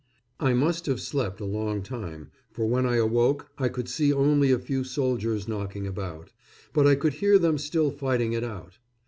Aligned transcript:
I 0.39 0.55
must 0.55 0.87
have 0.87 0.99
slept 0.99 1.39
a 1.41 1.45
long 1.45 1.83
time, 1.83 2.31
for 2.49 2.65
when 2.65 2.87
I 2.87 2.95
awoke 2.95 3.51
I 3.59 3.69
could 3.69 3.87
see 3.87 4.11
only 4.11 4.49
a 4.51 4.57
few 4.57 4.83
soldiers 4.83 5.47
knocking 5.47 5.85
about; 5.85 6.31
but 6.73 6.87
I 6.87 6.95
could 6.95 7.13
hear 7.13 7.37
them 7.37 7.59
still 7.59 7.91
fighting 7.91 8.33
it 8.33 8.43
out. 8.43 8.79